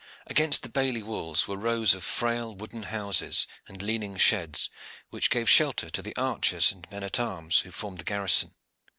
[0.25, 4.71] Against the bailey walls were rows of frail wooden houses and leaning sheds,
[5.11, 8.55] which gave shelter to the archers and men at arms who formed the garrison.